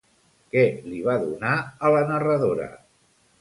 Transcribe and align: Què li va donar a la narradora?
Què 0.53 0.61
li 0.93 1.01
va 1.07 1.17
donar 1.25 1.51
a 1.59 1.93
la 1.97 2.01
narradora? 2.13 2.67